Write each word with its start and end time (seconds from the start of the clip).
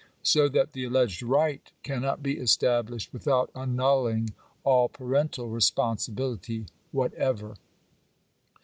So 0.23 0.49
that 0.49 0.73
the 0.73 0.83
alleged 0.83 1.21
right 1.21 1.61
can 1.83 2.01
not 2.01 2.23
be 2.23 2.39
established 2.39 3.13
without 3.13 3.51
annulling 3.55 4.31
all 4.63 4.89
parental 4.89 5.47
responsibility 5.49 6.65
whatever. 6.91 7.53